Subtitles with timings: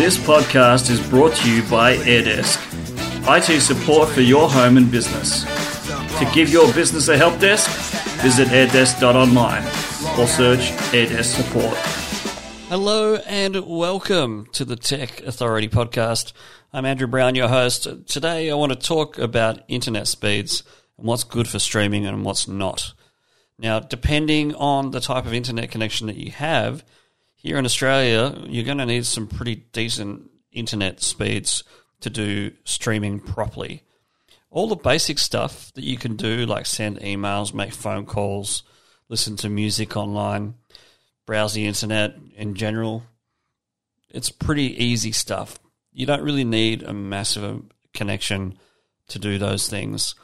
[0.00, 2.56] This podcast is brought to you by AirDesk,
[3.28, 5.44] IT support for your home and business.
[6.18, 7.68] To give your business a help desk,
[8.22, 9.62] visit airdesk.online
[10.18, 11.76] or search AirDesk support.
[12.70, 16.32] Hello and welcome to the Tech Authority podcast.
[16.72, 17.86] I'm Andrew Brown, your host.
[18.06, 20.62] Today I want to talk about internet speeds
[20.96, 22.94] and what's good for streaming and what's not.
[23.58, 26.84] Now, depending on the type of internet connection that you have,
[27.42, 31.64] here in Australia, you're going to need some pretty decent internet speeds
[32.00, 33.82] to do streaming properly.
[34.50, 38.62] All the basic stuff that you can do, like send emails, make phone calls,
[39.08, 40.54] listen to music online,
[41.24, 43.04] browse the internet in general,
[44.10, 45.58] it's pretty easy stuff.
[45.94, 48.58] You don't really need a massive um, connection
[49.08, 50.14] to do those things.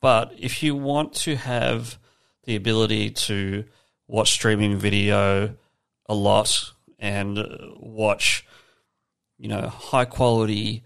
[0.00, 1.98] But if you want to have
[2.44, 3.64] the ability to
[4.06, 5.56] watch streaming video
[6.06, 8.46] a lot and uh, watch,
[9.38, 10.82] you know, high quality,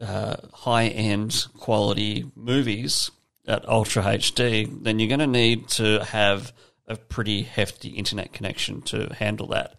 [0.00, 3.10] uh, high end quality movies
[3.46, 6.52] at Ultra HD, then you're going to need to have
[6.86, 9.74] a pretty hefty internet connection to handle that.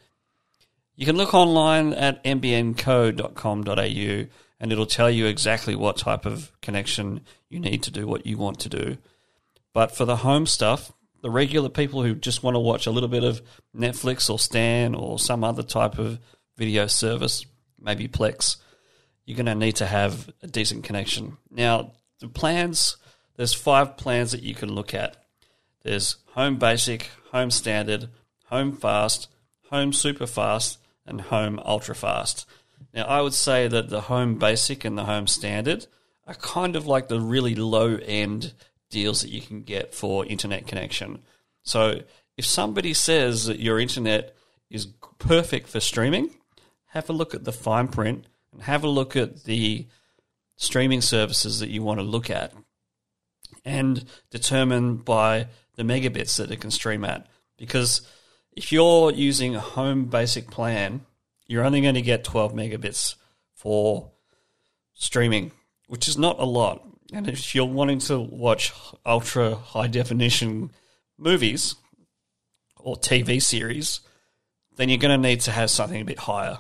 [0.95, 3.71] You can look online at nbnco.com.au
[4.59, 8.37] and it'll tell you exactly what type of connection you need to do what you
[8.37, 8.97] want to do.
[9.73, 13.09] But for the home stuff, the regular people who just want to watch a little
[13.09, 13.41] bit of
[13.75, 16.19] Netflix or Stan or some other type of
[16.57, 17.45] video service,
[17.79, 18.57] maybe Plex,
[19.25, 21.37] you're going to need to have a decent connection.
[21.49, 22.97] Now, the plans,
[23.35, 25.17] there's five plans that you can look at.
[25.83, 28.09] There's Home Basic, Home Standard,
[28.45, 29.27] Home Fast,
[29.69, 32.47] Home Super Fast, and Home Ultra Fast.
[32.93, 35.87] Now, I would say that the Home Basic and the Home Standard
[36.27, 38.53] are kind of like the really low end
[38.91, 41.23] deals that you can get for internet connection.
[41.63, 42.01] So
[42.37, 44.35] if somebody says that your internet
[44.69, 46.29] is perfect for streaming,
[46.87, 49.87] have a look at the fine print and have a look at the
[50.57, 52.53] streaming services that you want to look at
[53.65, 57.27] and determine by the megabits that it can stream at.
[57.57, 58.01] Because
[58.53, 61.01] if you're using a home basic plan,
[61.47, 63.15] you're only going to get 12 megabits
[63.55, 64.11] for
[64.93, 65.51] streaming,
[65.87, 66.85] which is not a lot.
[67.11, 68.71] And if you're wanting to watch
[69.05, 70.71] ultra high definition
[71.17, 71.75] movies
[72.77, 73.99] or TV series,
[74.77, 76.57] then you're going to need to have something a bit higher,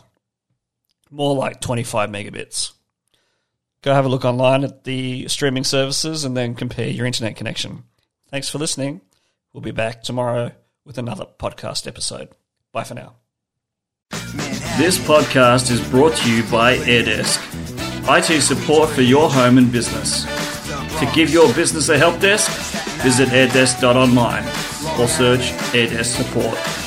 [1.09, 2.73] more like 25 megabits.
[3.81, 7.83] Go have a look online at the streaming services and then compare your internet connection.
[8.29, 9.01] Thanks for listening.
[9.53, 10.51] We'll be back tomorrow
[10.85, 12.29] with another podcast episode.
[12.71, 13.15] Bye for now.
[14.77, 17.39] This podcast is brought to you by AirDesk,
[18.07, 20.40] IT support for your home and business.
[21.01, 22.51] To give your business a help desk,
[23.01, 24.45] visit airdesk.online
[24.99, 26.80] or search AirDesk support.